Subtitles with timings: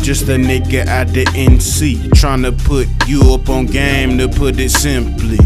[0.00, 4.58] Just a nigga at the NC, trying to put you up on game to put
[4.58, 5.38] it simply.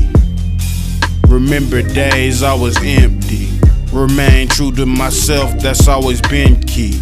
[1.28, 3.48] Remember days I was empty.
[3.92, 7.00] Remain true to myself, that's always been key.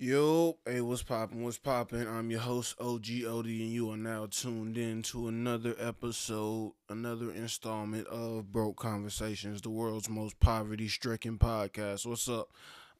[0.00, 1.42] Yo, hey, what's poppin'?
[1.42, 2.06] What's poppin'?
[2.06, 7.32] I'm your host, OG OD, and you are now tuned in to another episode, another
[7.32, 12.06] installment of Broke Conversations, the world's most poverty stricken podcast.
[12.06, 12.48] What's up?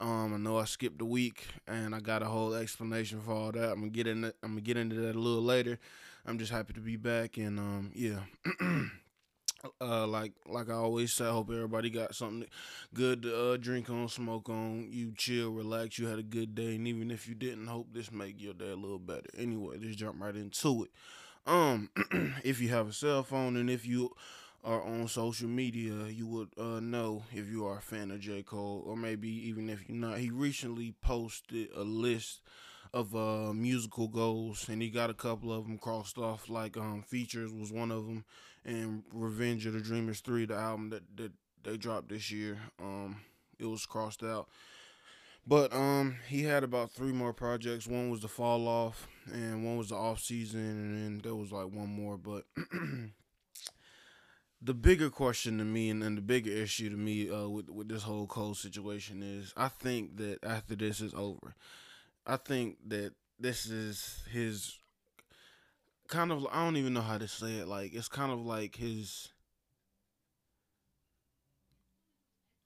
[0.00, 3.52] Um, I know I skipped a week, and I got a whole explanation for all
[3.52, 3.72] that.
[3.72, 4.24] I'm gonna get in.
[4.24, 5.78] I'm gonna get into that a little later.
[6.24, 8.20] I'm just happy to be back, and um, yeah.
[9.80, 12.48] uh, like like I always say, I hope everybody got something
[12.94, 14.88] good to uh, drink on, smoke on.
[14.90, 15.98] You chill, relax.
[15.98, 18.70] You had a good day, and even if you didn't, hope this make your day
[18.70, 19.28] a little better.
[19.36, 20.90] Anyway, let's jump right into it.
[21.46, 21.90] Um,
[22.44, 24.12] if you have a cell phone, and if you
[24.64, 28.42] are on social media, you would uh, know if you are a fan of J.
[28.42, 30.18] Cole, or maybe even if you're not.
[30.18, 32.40] He recently posted a list
[32.92, 36.48] of uh, musical goals, and he got a couple of them crossed off.
[36.48, 38.24] Like um, features was one of them,
[38.64, 41.32] and Revenge of the Dreamers three, the album that that
[41.62, 42.58] they dropped this year.
[42.80, 43.20] Um,
[43.58, 44.48] it was crossed out.
[45.46, 47.86] But um, he had about three more projects.
[47.86, 51.50] One was the fall off, and one was the off season, and then there was
[51.52, 52.18] like one more.
[52.18, 52.44] But
[54.60, 57.88] the bigger question to me and, and the bigger issue to me uh, with with
[57.88, 61.54] this whole Cole situation is I think that after this is over,
[62.26, 64.78] I think that this is his
[66.08, 68.76] kind of I don't even know how to say it like it's kind of like
[68.76, 69.28] his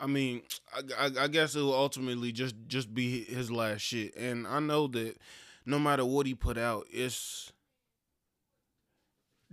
[0.00, 0.42] I mean,
[0.74, 4.58] I, I, I guess it will ultimately just just be his last shit, and I
[4.58, 5.16] know that
[5.64, 7.52] no matter what he put out, it's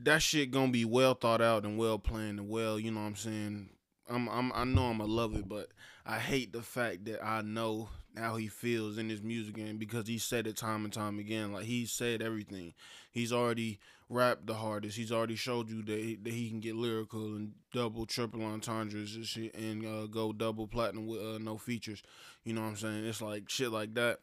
[0.03, 3.07] that shit gonna be well thought out and well planned and well, you know what
[3.07, 3.69] I'm saying.
[4.09, 5.69] I'm, I'm I know I'm gonna love it, but
[6.05, 10.07] I hate the fact that I know how he feels in his music game because
[10.07, 11.51] he said it time and time again.
[11.51, 12.73] Like he said everything.
[13.11, 14.97] He's already rapped the hardest.
[14.97, 19.15] He's already showed you that he, that he can get lyrical and double, triple entendres
[19.15, 22.01] and shit, and uh, go double platinum with uh, no features.
[22.43, 23.05] You know what I'm saying?
[23.05, 24.19] It's like shit like that.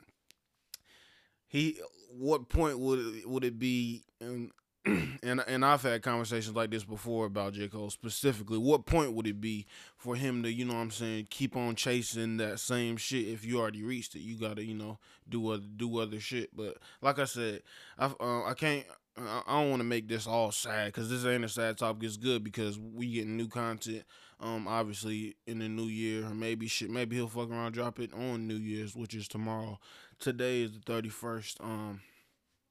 [1.49, 1.79] He,
[2.11, 4.03] what point would it, would it be?
[4.21, 4.50] And
[5.23, 7.69] and and I've had conversations like this before about J.
[7.69, 8.59] Cole specifically.
[8.59, 9.67] What point would it be
[9.97, 13.45] for him to, you know what I'm saying, keep on chasing that same shit if
[13.45, 14.21] you already reached it?
[14.21, 14.99] You gotta, you know,
[15.29, 16.55] do other do other shit.
[16.57, 17.63] But like I said,
[17.99, 18.85] I uh, I can't
[19.19, 22.05] I don't want to make this all sad because this ain't a sad topic.
[22.05, 24.05] It's good because we getting new content.
[24.39, 26.91] Um, obviously in the new year, maybe shit.
[26.91, 29.81] Maybe he'll fuck around, drop it on New Year's, which is tomorrow.
[30.19, 31.59] Today is the thirty first.
[31.61, 32.03] Um,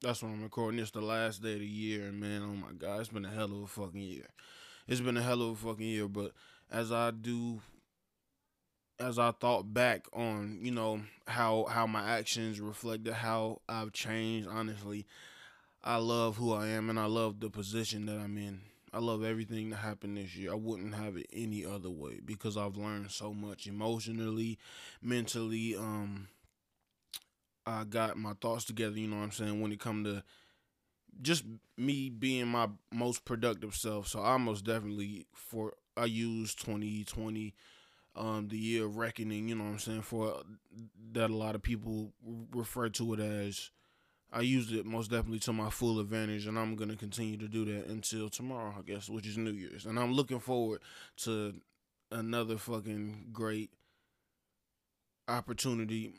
[0.02, 0.80] that's when I'm recording.
[0.80, 3.32] It's the last day of the year, and man, oh my god, it's been a
[3.32, 4.28] hell of a fucking year.
[4.88, 6.08] It's been a hell of a fucking year.
[6.08, 6.32] But
[6.72, 7.62] as I do,
[9.00, 14.48] as I thought back on, you know how how my actions reflected how I've changed.
[14.50, 15.06] Honestly,
[15.84, 18.62] I love who I am, and I love the position that I'm in.
[18.94, 20.54] I love everything that happened this year.
[20.54, 24.58] I wouldn't have it any other way because I've learned so much emotionally,
[25.02, 26.30] mentally, um,
[27.66, 30.24] I got my thoughts together, you know what I'm saying, when it come to
[31.22, 31.46] just
[31.78, 34.08] me being my most productive self.
[34.08, 37.54] So I most definitely for I use 2020
[38.16, 40.42] um the year of reckoning, you know what I'm saying, for
[41.14, 42.14] that a lot of people
[42.54, 43.72] refer to it as
[44.32, 47.66] I used it most definitely to my full advantage, and I'm gonna continue to do
[47.66, 50.82] that until tomorrow, I guess, which is New Year's, and I'm looking forward
[51.24, 51.56] to
[52.12, 53.72] another fucking great
[55.28, 56.14] opportunity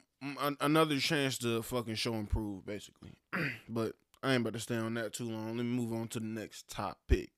[0.61, 3.13] another chance to fucking show improve, basically.
[3.69, 5.57] but I ain't about to stay on that too long.
[5.57, 7.31] Let me move on to the next topic.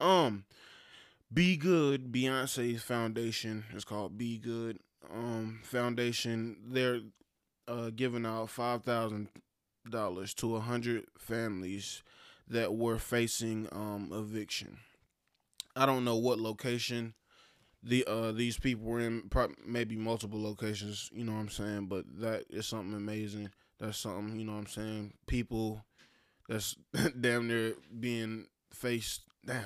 [0.00, 0.44] Um,
[1.32, 4.78] BeyGOOD, Beyonce's foundation is called BeyGOOD.
[5.12, 6.56] Um, foundation.
[6.68, 7.00] They're
[7.68, 9.28] uh giving out five thousand
[9.88, 12.02] dollars to a hundred families
[12.48, 14.78] that were facing um eviction.
[15.74, 17.14] I don't know what location
[17.82, 19.28] the uh these people were in
[19.66, 23.50] maybe multiple locations, you know what I'm saying, but that is something amazing.
[23.78, 25.84] That's something, you know what I'm saying, people
[26.48, 26.76] that's
[27.20, 29.64] damn near being faced damn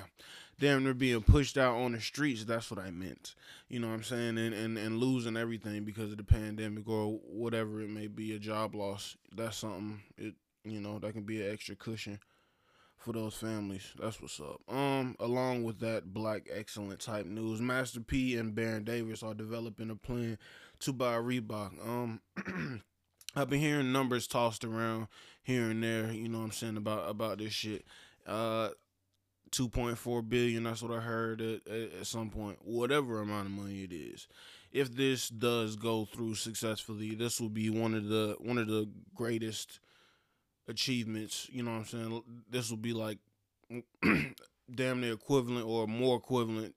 [0.59, 3.35] damn near being pushed out on the streets, that's what I meant.
[3.69, 4.37] You know what I'm saying?
[4.37, 8.39] And and, and losing everything because of the pandemic or whatever it may be, a
[8.39, 9.15] job loss.
[9.35, 10.33] That's something it
[10.63, 12.19] you know, that can be an extra cushion
[12.97, 13.93] for those families.
[13.99, 14.61] That's what's up.
[14.67, 19.89] Um, along with that black excellent type news, Master P and Baron Davis are developing
[19.89, 20.37] a plan
[20.79, 21.87] to buy Reebok.
[21.87, 22.21] Um,
[23.35, 25.07] I've been hearing numbers tossed around
[25.43, 26.11] here and there.
[26.11, 27.85] You know what I'm saying about about this shit.
[28.25, 28.69] Uh,
[29.51, 30.63] 2.4 billion.
[30.63, 32.59] That's what I heard at, at, some point.
[32.63, 34.27] Whatever amount of money it is,
[34.71, 38.89] if this does go through successfully, this will be one of the one of the
[39.15, 39.79] greatest
[40.67, 41.47] achievements.
[41.51, 42.23] You know what I'm saying?
[42.49, 43.19] This will be like
[44.75, 46.75] damn near equivalent or more equivalent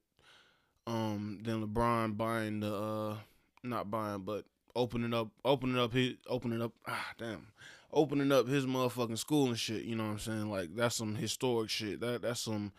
[0.86, 3.16] um than LeBron buying the uh
[3.62, 4.44] not buying but
[4.74, 7.48] opening up opening up his opening up ah damn
[7.92, 10.50] opening up his motherfucking school and shit, you know what I'm saying?
[10.50, 12.00] Like that's some historic shit.
[12.00, 12.72] That that's some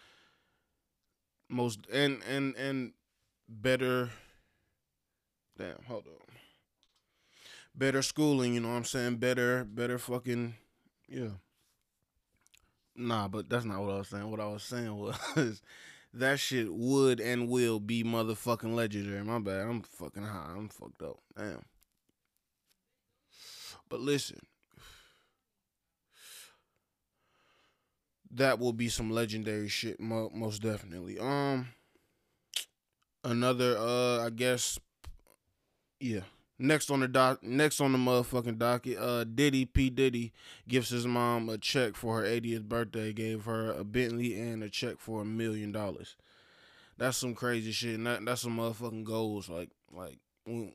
[1.50, 2.94] most and and and
[3.48, 4.10] better
[5.58, 6.14] damn, hold on.
[7.76, 9.18] Better schooling, you know what I'm saying?
[9.18, 10.56] Better better fucking
[11.12, 11.30] yeah.
[12.96, 14.30] Nah, but that's not what I was saying.
[14.30, 15.62] What I was saying was
[16.14, 19.24] that shit would and will be motherfucking legendary.
[19.24, 19.62] My bad.
[19.68, 20.54] I'm fucking high.
[20.56, 21.18] I'm fucked up.
[21.38, 21.64] Damn.
[23.90, 24.40] But listen,
[28.32, 31.20] that will be some legendary shit, mo- most definitely.
[31.20, 31.68] Um,
[33.24, 34.80] another, uh, I guess,
[36.00, 36.22] yeah.
[36.64, 40.32] Next on the doc, next on the motherfucking docket, uh, Diddy P Diddy
[40.68, 44.70] gives his mom a check for her 80th birthday, gave her a Bentley and a
[44.70, 46.16] check for a million dollars.
[47.00, 47.96] That's some crazy shit.
[47.96, 49.50] And that, that's some motherfucking goals.
[49.50, 50.74] Like, like when,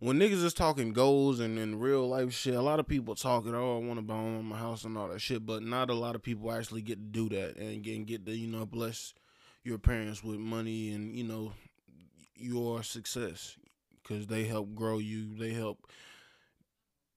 [0.00, 3.54] when niggas is talking goals and in real life shit, a lot of people talking,
[3.54, 6.16] oh, I want to buy my house and all that shit, but not a lot
[6.16, 9.14] of people actually get to do that and get, and get to, you know, bless
[9.62, 11.52] your parents with money and, you know,
[12.34, 13.56] your success
[14.08, 15.36] because they help grow you.
[15.36, 15.86] They help,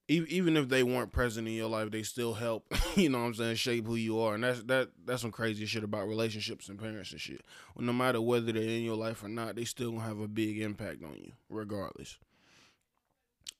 [0.08, 2.66] even if they weren't present in your life, they still help.
[2.96, 3.56] you know what I'm saying?
[3.56, 4.90] Shape who you are, and that's that.
[5.06, 7.42] That's some crazy shit about relationships and parents and shit.
[7.76, 10.28] Well, no matter whether they're in your life or not, they still gonna have a
[10.28, 12.18] big impact on you, regardless.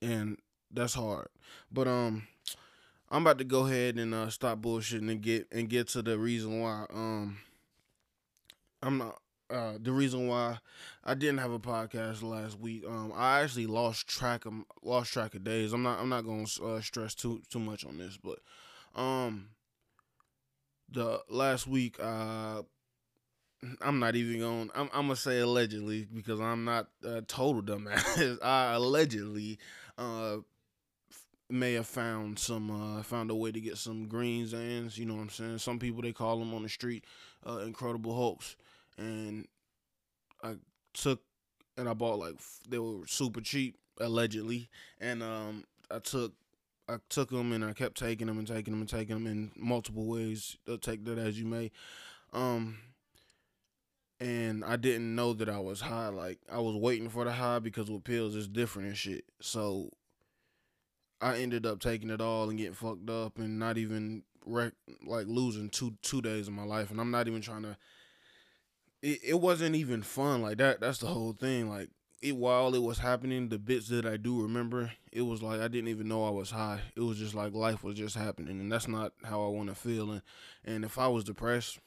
[0.02, 0.38] And
[0.72, 1.28] that's hard.
[1.72, 2.28] But um,
[3.10, 6.18] I'm about to go ahead and uh, stop bullshitting and get and get to the
[6.18, 7.38] reason why um
[8.82, 9.21] I'm not
[9.52, 10.60] uh, the reason why
[11.04, 12.84] I didn't have a podcast last week.
[12.88, 14.54] Um, I actually lost track of
[14.84, 15.74] lost track of days.
[15.74, 18.40] I'm not I'm not gonna uh, stress too too much on this, but
[19.00, 19.50] um,
[20.90, 22.62] the last week uh,
[23.82, 24.72] I'm not even going.
[24.74, 28.40] I'm, I'm gonna say allegedly because I'm not a total dumbass.
[28.44, 29.60] I allegedly
[29.98, 30.38] uh
[31.50, 35.16] may have found some uh found a way to get some greens and you know
[35.16, 35.58] what I'm saying.
[35.60, 37.04] Some people they call them on the street
[37.46, 38.56] uh, incredible hulks
[38.98, 39.48] and
[40.44, 40.56] I
[40.94, 41.22] took
[41.78, 42.36] and I bought like
[42.68, 46.34] they were super cheap allegedly, and um I took
[46.92, 49.52] I took them and I kept taking them and taking them and taking them in
[49.56, 50.58] multiple ways.
[50.82, 51.72] take that as you may.
[52.34, 52.80] Um,
[54.20, 56.10] and I didn't know that I was high.
[56.10, 59.24] Like I was waiting for the high because with pills it's different and shit.
[59.42, 59.90] So
[61.22, 64.74] I ended up taking it all and getting fucked up and not even rec-
[65.06, 66.92] like losing two two days of my life.
[66.92, 67.78] And I'm not even trying to
[69.02, 70.80] it, it wasn't even fun like that.
[70.80, 71.70] That's the whole thing.
[71.70, 71.90] Like
[72.22, 75.68] it while it was happening, the bits that I do remember, it was like I
[75.68, 76.82] didn't even know I was high.
[76.96, 79.76] It was just like life was just happening, and that's not how I want to
[79.76, 80.12] feel.
[80.12, 80.22] And
[80.66, 81.80] and if I was depressed,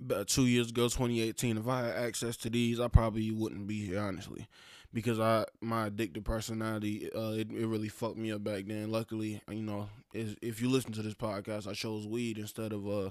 [0.00, 3.86] about two years ago, 2018, if I had access to these, I probably wouldn't be
[3.86, 4.46] here, honestly,
[4.92, 8.90] because I my addictive personality, uh, it, it really fucked me up back then.
[8.90, 13.10] Luckily, you know, if you listen to this podcast, I chose weed instead of uh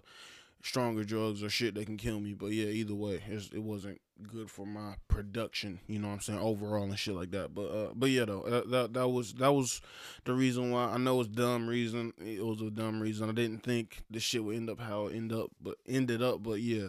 [0.63, 2.33] stronger drugs or shit that can kill me.
[2.33, 4.01] But yeah, either way, it wasn't
[4.31, 5.79] good for my production.
[5.87, 7.53] You know what I'm saying overall and shit like that.
[7.53, 9.81] But uh, but yeah though that, that that was that was
[10.25, 12.13] the reason why I know it's dumb reason.
[12.17, 13.29] It was a dumb reason.
[13.29, 16.43] I didn't think this shit would end up how it ended up, but ended up.
[16.43, 16.87] But yeah.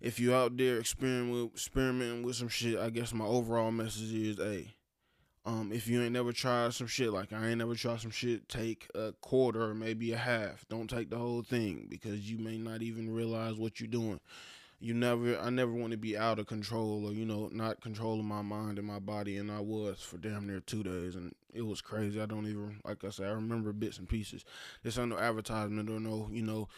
[0.00, 4.12] If you out there experimenting with, experimenting with some shit, I guess my overall message
[4.12, 4.74] is, hey,
[5.44, 8.48] um, if you ain't never tried some shit, like I ain't never tried some shit,
[8.48, 10.64] take a quarter or maybe a half.
[10.68, 14.20] Don't take the whole thing because you may not even realize what you're doing.
[14.78, 18.24] You never, I never want to be out of control or you know not controlling
[18.24, 21.62] my mind and my body, and I was for damn near two days, and it
[21.62, 22.20] was crazy.
[22.20, 24.44] I don't even, like I said, I remember bits and pieces.
[24.84, 26.68] This ain't no advertisement or no, you know,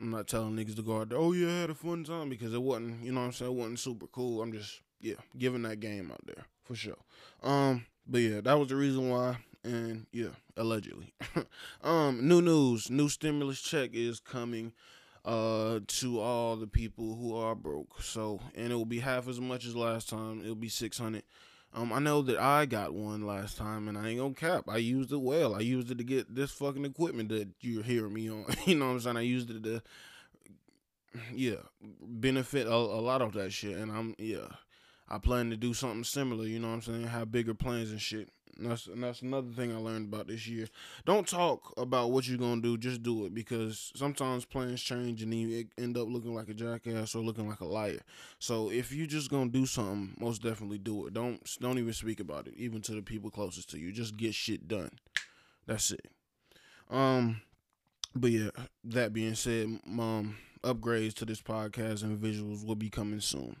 [0.00, 1.18] I'm not telling niggas to go out there.
[1.18, 3.50] Oh yeah, I had a fun time because it wasn't, you know what I'm saying,
[3.50, 4.42] it wasn't super cool.
[4.42, 6.96] I'm just, yeah, giving that game out there for sure.
[7.42, 7.84] Um.
[8.06, 9.38] But yeah, that was the reason why.
[9.64, 11.12] And yeah, allegedly.
[11.82, 14.72] um, new news, new stimulus check is coming
[15.24, 18.00] uh to all the people who are broke.
[18.00, 20.40] So and it will be half as much as last time.
[20.42, 21.24] It'll be six hundred.
[21.76, 24.64] Um, I know that I got one last time, and I ain't gonna cap.
[24.66, 25.54] I used it well.
[25.54, 28.46] I used it to get this fucking equipment that you're hearing me on.
[28.64, 29.16] you know what I'm saying?
[29.18, 29.82] I used it to,
[31.34, 31.56] yeah,
[32.00, 33.76] benefit a, a lot of that shit.
[33.76, 34.46] And I'm, yeah,
[35.08, 37.06] I plan to do something similar, you know what I'm saying?
[37.08, 38.28] Have bigger plans and shit.
[38.58, 40.66] And that's and that's another thing I learned about this year.
[41.04, 45.32] Don't talk about what you're gonna do, just do it because sometimes plans change and
[45.34, 48.00] you end up looking like a jackass or looking like a liar.
[48.38, 51.12] So if you're just gonna do something, most definitely do it.
[51.12, 53.92] Don't don't even speak about it, even to the people closest to you.
[53.92, 54.90] Just get shit done.
[55.66, 56.06] That's it.
[56.88, 57.42] Um,
[58.14, 58.50] but yeah,
[58.84, 63.56] that being said, um, upgrades to this podcast and visuals will be coming soon.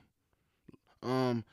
[1.02, 1.44] Um,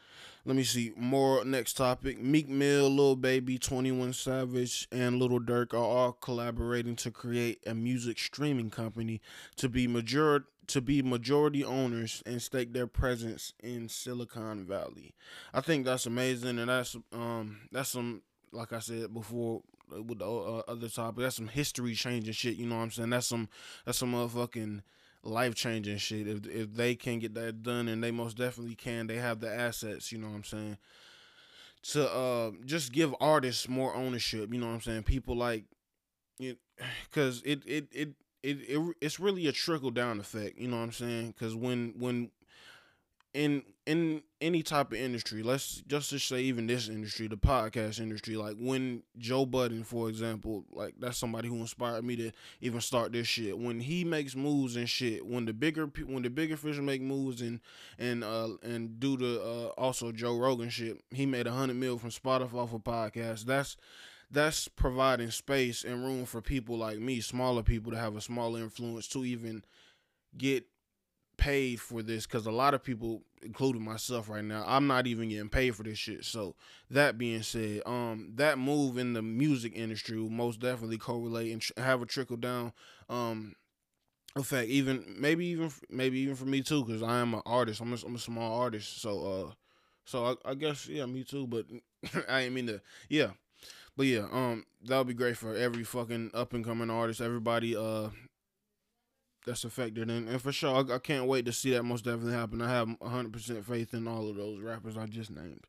[0.46, 2.20] let me see more next topic.
[2.20, 7.64] Meek Mill, Lil Baby, Twenty One Savage, and Lil Durk are all collaborating to create
[7.66, 9.22] a music streaming company
[9.56, 15.14] to be major to be majority owners and stake their presence in Silicon Valley.
[15.54, 18.22] I think that's amazing, and that's um that's some
[18.52, 21.24] like I said before with the uh, other topic.
[21.24, 22.56] That's some history changing shit.
[22.56, 23.10] You know what I'm saying?
[23.10, 23.50] That's some
[23.86, 24.82] that's some motherfucking
[25.24, 26.28] life changing shit.
[26.28, 29.54] If if they can get that done, and they most definitely can, they have the
[29.54, 30.12] assets.
[30.12, 30.78] You know what I'm saying?
[31.92, 34.54] To uh, just give artists more ownership.
[34.54, 35.04] You know what I'm saying?
[35.04, 35.66] People like
[36.40, 36.58] it,
[37.10, 38.10] because it it it.
[38.44, 41.28] It, it it's really a trickle down effect, you know what I'm saying?
[41.28, 42.30] Because when when
[43.34, 48.00] in in any type of industry, let's just to say even this industry, the podcast
[48.00, 52.80] industry, like when Joe Budden, for example, like that's somebody who inspired me to even
[52.80, 53.58] start this shit.
[53.58, 57.42] When he makes moves and shit, when the bigger when the bigger fish make moves
[57.42, 57.60] and
[57.98, 61.98] and uh and do the uh also Joe Rogan shit, he made a hundred mil
[61.98, 63.46] from Spotify for podcasts.
[63.46, 63.76] That's
[64.30, 68.60] that's providing space and room for people like me, smaller people, to have a smaller
[68.60, 69.64] influence to even
[70.38, 70.66] get
[71.38, 75.30] paid for this because a lot of people, including myself right now, I'm not even
[75.30, 76.26] getting paid for this shit.
[76.26, 76.56] So
[76.90, 81.62] that being said, um, that move in the music industry will most definitely correlate and
[81.62, 82.74] tr- have a trickle down,
[83.10, 83.56] um,
[84.36, 84.70] effect.
[84.70, 87.82] Even maybe even maybe even for me too, because I am an artist.
[87.82, 89.02] I'm a, I'm a small artist.
[89.02, 89.52] So uh,
[90.06, 91.48] so I, I guess yeah, me too.
[91.48, 91.66] But
[92.30, 93.32] I ain't mean to yeah.
[93.96, 97.76] But yeah, um, that would be great for every fucking up and coming artist, everybody
[97.76, 98.10] uh
[99.46, 100.10] that's affected.
[100.10, 102.62] And, and for sure, I, I, can't wait to see that most definitely happen.
[102.62, 105.66] I have 100% faith in all of those rappers I just named.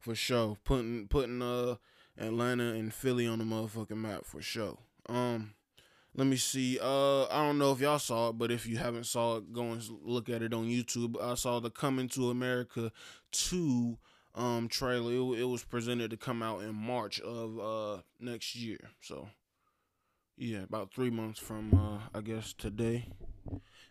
[0.00, 0.58] For sure.
[0.64, 1.76] Putting putting uh
[2.18, 4.76] Atlanta and Philly on the motherfucking map for sure.
[5.08, 5.54] Um
[6.14, 6.78] let me see.
[6.78, 9.62] Uh I don't know if y'all saw it, but if you haven't saw it, go
[9.62, 11.16] and look at it on YouTube.
[11.22, 12.92] I saw the Coming to America
[13.32, 13.96] 2
[14.34, 15.12] um trailer.
[15.12, 18.90] It, it was presented to come out in March of uh next year.
[19.00, 19.28] So
[20.36, 23.06] yeah, about three months from uh, I guess today.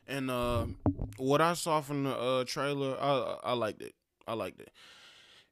[0.08, 0.66] And uh,
[1.18, 3.96] what I saw from the uh, trailer, I I liked it.
[4.28, 4.72] I liked it.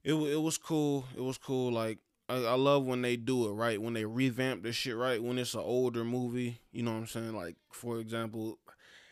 [0.04, 1.06] It it was cool.
[1.16, 1.72] It was cool.
[1.72, 3.82] Like I, I love when they do it right.
[3.82, 5.22] When they revamp the shit right.
[5.24, 7.36] When it's an older movie, you know what I'm saying?
[7.36, 8.60] Like for example,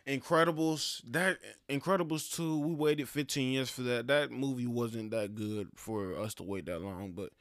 [0.08, 1.02] Incredibles.
[1.10, 1.38] That
[1.70, 2.60] Incredibles two.
[2.60, 4.08] We waited 15 years for that.
[4.08, 7.32] That movie wasn't that good for us to wait that long, but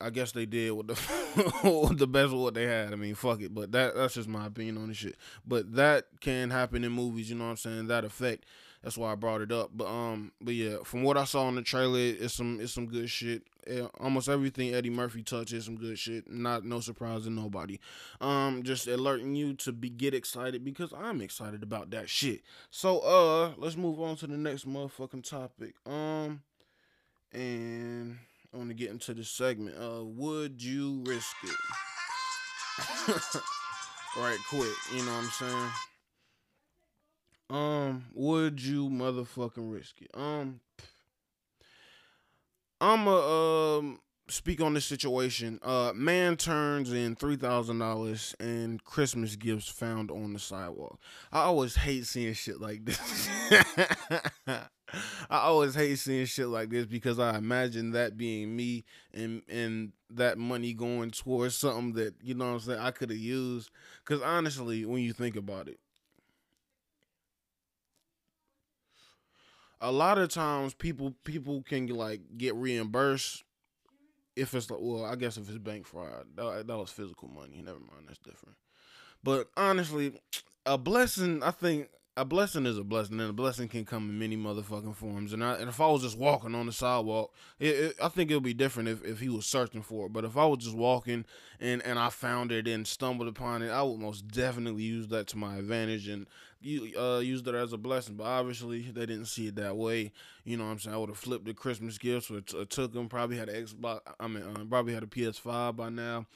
[0.00, 0.94] I guess they did with the
[1.96, 2.92] the best of what they had.
[2.92, 5.16] I mean, fuck it, but that that's just my opinion on the shit.
[5.46, 7.86] But that can happen in movies, you know what I'm saying?
[7.88, 8.44] That effect.
[8.82, 9.70] That's why I brought it up.
[9.74, 12.86] But um, but yeah, from what I saw in the trailer, it's some it's some
[12.86, 13.42] good shit.
[13.66, 16.30] Yeah, almost everything Eddie Murphy touches is some good shit.
[16.30, 17.80] Not no surprise to nobody.
[18.20, 22.42] Um, just alerting you to be get excited because I'm excited about that shit.
[22.70, 25.74] So uh, let's move on to the next motherfucking topic.
[25.84, 26.42] Um,
[27.32, 28.18] and
[28.56, 29.76] I want to get into this segment.
[29.76, 31.50] Uh, would you risk it?
[34.16, 35.70] right quick, you know what I'm saying?
[37.50, 40.10] Um, would you motherfucking risk it?
[40.14, 40.60] Um,
[42.80, 45.60] I'm a um speak on this situation.
[45.62, 50.98] Uh, man turns in three thousand dollars and Christmas gifts found on the sidewalk.
[51.30, 53.28] I always hate seeing shit like this.
[55.30, 59.92] I always hate seeing shit like this because I imagine that being me and and
[60.10, 63.70] that money going towards something that you know what I'm saying I could have used.
[64.04, 65.78] Because honestly, when you think about it,
[69.80, 73.44] a lot of times people people can like get reimbursed
[74.34, 77.62] if it's like well I guess if it's bank fraud that, that was physical money
[77.62, 78.56] never mind that's different
[79.22, 80.20] but honestly
[80.64, 84.18] a blessing I think a blessing is a blessing, and a blessing can come in
[84.18, 85.34] many motherfucking forms.
[85.34, 88.30] And, I, and if I was just walking on the sidewalk, it, it, I think
[88.30, 90.12] it would be different if, if he was searching for it.
[90.12, 91.26] But if I was just walking
[91.60, 95.26] and, and I found it and stumbled upon it, I would most definitely use that
[95.28, 96.26] to my advantage and
[96.98, 98.14] uh, used it as a blessing.
[98.14, 100.10] But obviously, they didn't see it that way.
[100.44, 100.94] You know what I'm saying?
[100.94, 103.08] I would have flipped the Christmas gifts or, t- or took them.
[103.10, 104.00] Probably had an Xbox.
[104.18, 106.26] I mean, uh, probably had a PS5 by now.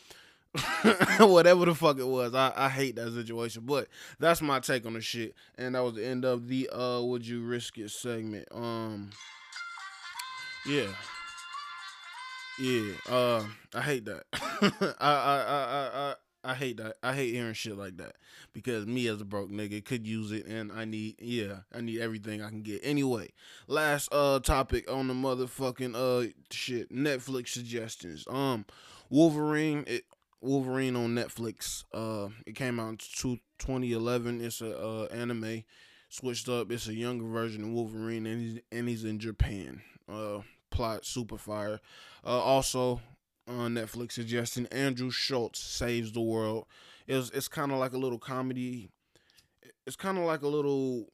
[1.21, 2.35] whatever the fuck it was.
[2.35, 3.63] I, I hate that situation.
[3.65, 3.89] But
[4.19, 5.35] that's my take on the shit.
[5.57, 8.49] And that was the end of the uh would you risk it segment.
[8.53, 9.11] Um
[10.67, 10.89] Yeah.
[12.59, 14.25] Yeah, uh, I hate that.
[14.35, 16.15] I, I, I, I,
[16.45, 16.97] I hate that.
[17.03, 18.17] I hate hearing shit like that
[18.53, 22.01] because me as a broke nigga could use it, and I need, yeah, I need
[22.01, 22.81] everything I can get.
[22.83, 23.31] Anyway,
[23.67, 28.27] last uh topic on the motherfucking uh shit Netflix suggestions.
[28.29, 28.67] Um,
[29.09, 30.05] Wolverine, it,
[30.41, 31.85] Wolverine on Netflix.
[31.93, 34.41] Uh, it came out in 2011.
[34.41, 35.65] It's a uh anime
[36.09, 36.71] switched up.
[36.71, 39.83] It's a younger version of Wolverine, and he's and he's in Japan.
[40.09, 41.81] Uh, plot super fire.
[42.25, 43.01] Uh, also
[43.49, 46.67] on Netflix suggesting Andrew Schulz saves the world.
[47.07, 48.91] It's it's kind of like a little comedy.
[49.87, 51.09] It's kind of like a little.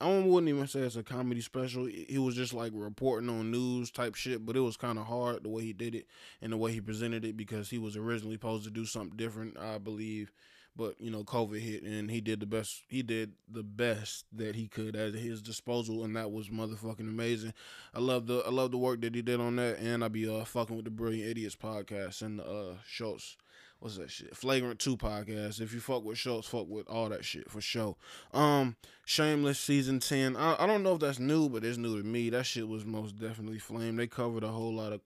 [0.00, 1.86] I wouldn't even say it's a comedy special.
[1.86, 5.42] He was just like reporting on news type shit, but it was kind of hard
[5.42, 6.06] the way he did it
[6.40, 9.58] and the way he presented it because he was originally supposed to do something different,
[9.58, 10.30] I believe.
[10.76, 14.54] But you know covid hit and he did the best he did the best that
[14.54, 17.52] he could at his disposal and that was motherfucking amazing.
[17.92, 20.28] I love the i love the work that he did on that and i be
[20.28, 23.36] uh fucking with the brilliant idiots podcast and the uh schulz
[23.80, 24.36] what's that shit?
[24.36, 25.60] Flagrant 2 podcast.
[25.60, 27.96] If you fuck with schulz fuck with all that shit for sure.
[28.32, 32.06] Um shameless season 10 I, I don't know if that's new but it's new to
[32.06, 32.30] me.
[32.30, 33.96] That shit was most definitely flame.
[33.96, 35.00] They covered a whole lot of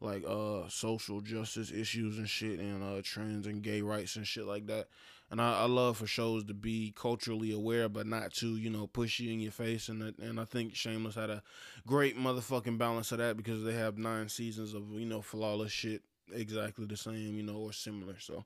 [0.00, 4.46] like uh social justice issues and shit and uh trans and gay rights and shit
[4.46, 4.88] like that.
[5.30, 8.86] And I, I, love for shows to be culturally aware, but not to you know
[8.86, 9.88] push you in your face.
[9.88, 11.42] And and I think Shameless had a
[11.86, 16.02] great motherfucking balance of that because they have nine seasons of you know flawless shit,
[16.32, 18.18] exactly the same, you know, or similar.
[18.18, 18.44] So.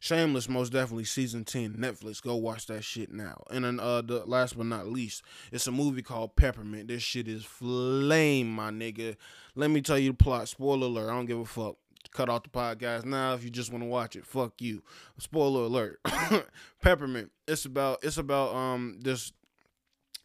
[0.00, 1.74] Shameless, most definitely season ten.
[1.74, 3.42] Netflix, go watch that shit now.
[3.50, 6.86] And then, uh, the last but not least, it's a movie called Peppermint.
[6.86, 9.16] This shit is flame, my nigga.
[9.56, 10.46] Let me tell you the plot.
[10.46, 11.10] Spoiler alert.
[11.10, 11.78] I don't give a fuck
[12.10, 14.26] cut off the podcast now if you just want to watch it.
[14.26, 14.82] Fuck you.
[15.18, 16.00] Spoiler alert.
[16.82, 17.30] Peppermint.
[17.46, 19.32] It's about it's about um this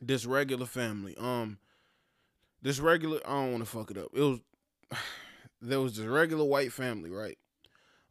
[0.02, 1.16] this regular family.
[1.18, 1.58] Um
[2.62, 4.10] this regular I don't want to fuck it up.
[4.14, 4.40] It was
[5.64, 7.38] there was this regular white family, right?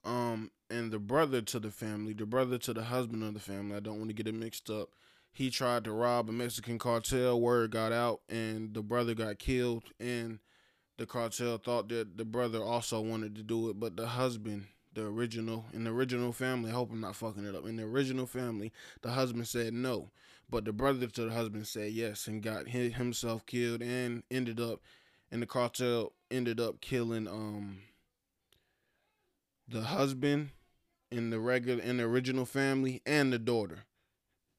[0.05, 3.77] Um and the brother to the family, the brother to the husband of the family,
[3.77, 4.89] I don't want to get it mixed up.
[5.33, 9.85] He tried to rob a Mexican cartel, word got out and the brother got killed
[10.01, 10.39] and
[10.99, 15.03] the cartel thought that the brother also wanted to do it, but the husband, the
[15.03, 17.67] original, in the original family, I hope I'm not fucking it up.
[17.67, 20.11] In the original family, the husband said no,
[20.51, 24.81] but the brother to the husband said yes and got himself killed and ended up,
[25.33, 27.79] and the cartel ended up killing um
[29.67, 30.51] the husband
[31.11, 33.85] in the regular in the original family and the daughter.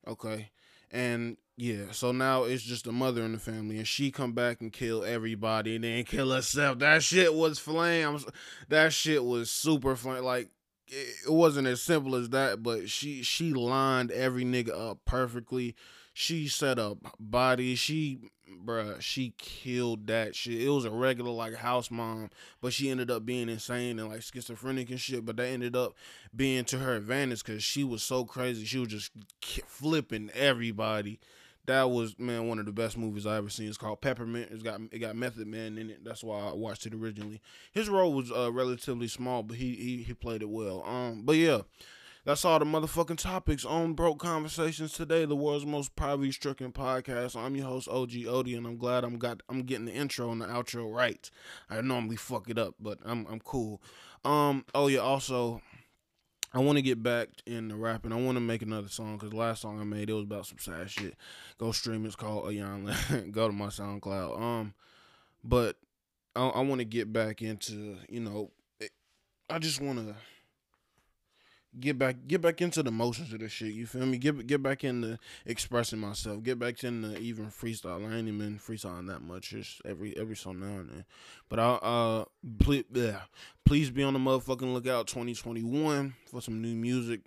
[0.08, 0.50] Okay.
[0.92, 4.60] And yeah, so now it's just the mother in the family, and she come back
[4.60, 6.80] and kill everybody, and then kill herself.
[6.80, 8.20] That shit was flame.
[8.70, 10.24] That shit was super flame.
[10.24, 10.50] Like
[10.88, 15.76] it wasn't as simple as that, but she she lined every nigga up perfectly.
[16.14, 17.80] She set up bodies.
[17.80, 18.32] She
[18.66, 20.62] bruh, she killed that shit.
[20.62, 22.30] It was a regular like house mom,
[22.62, 25.26] but she ended up being insane and like schizophrenic and shit.
[25.26, 25.94] But that ended up
[26.36, 28.66] being to her advantage because she was so crazy.
[28.66, 29.12] She was just
[29.68, 31.20] flipping everybody
[31.66, 33.68] that was man one of the best movies I ever seen.
[33.68, 34.50] It's called Peppermint.
[34.52, 36.04] It's got it got Method Man in it.
[36.04, 37.42] That's why I watched it originally.
[37.72, 40.84] His role was uh, relatively small, but he, he he played it well.
[40.86, 41.62] Um, but yeah,
[42.26, 45.26] that's all the motherfucking topics on Broke Conversations today.
[45.26, 47.36] The world's most poverty-stricken podcast.
[47.36, 50.42] I'm your host OG Odie, and I'm glad I'm got I'm getting the intro and
[50.42, 51.30] the outro right.
[51.70, 53.82] I normally fuck it up, but I'm I'm cool.
[54.24, 55.62] Um, oh yeah, also
[56.54, 58.14] I want to get back in the rapping.
[58.14, 60.46] I want to make another song because the last song I made it was about
[60.46, 61.16] some sad shit.
[61.58, 62.06] Go stream.
[62.06, 63.32] It's called Ayan.
[63.32, 64.40] Go to my SoundCloud.
[64.40, 64.74] Um,
[65.44, 65.76] but
[66.38, 68.52] I, I want to get back into you know,
[69.50, 70.16] I just want to
[71.80, 73.74] get back get back into the motions of the shit.
[73.74, 74.18] You feel me?
[74.18, 76.44] Get get back into expressing myself.
[76.44, 78.10] Get back into even freestyle.
[78.10, 79.50] I ain't even freestyling that much.
[79.50, 81.06] Just every every so now and then.
[81.50, 82.26] But I uh
[82.60, 83.22] please yeah,
[83.66, 87.22] please be on the motherfucking lookout 2021 for some new music.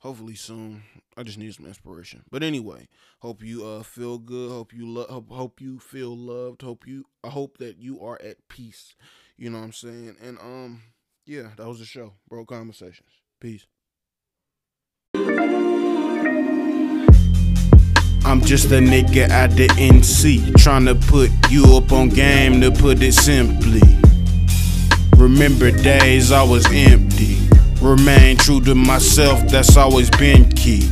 [0.00, 0.82] Hopefully soon.
[1.16, 2.22] I just need some inspiration.
[2.30, 2.88] But anyway,
[3.20, 4.50] hope you uh feel good.
[4.50, 5.08] Hope you love.
[5.08, 6.62] Hope, hope you feel loved.
[6.62, 7.06] Hope you.
[7.24, 8.94] I hope that you are at peace.
[9.36, 10.16] You know what I'm saying?
[10.22, 10.82] And um,
[11.26, 12.14] yeah, that was the show.
[12.28, 13.08] Bro, conversations.
[13.38, 13.66] Peace.
[18.24, 22.70] I'm just a nigga at the NC, trying to put you up on game to
[22.70, 23.82] put it simply.
[25.18, 27.36] Remember days I was empty.
[27.82, 30.88] Remain true to myself, that's always been key.